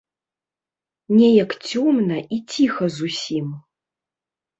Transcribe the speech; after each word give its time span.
Неяк 1.17 1.51
цёмна 1.71 2.17
і 2.37 2.39
ціха 2.55 2.85
зусім. 2.97 3.47